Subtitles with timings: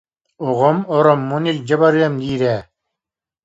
[0.47, 2.59] Оҕом ороммун илдьэ барыам диир ээ